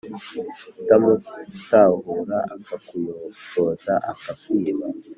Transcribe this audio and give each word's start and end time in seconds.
utamutahura, 0.79 2.37
akakuyogoza 2.55 3.93
akakwiba 4.11 4.85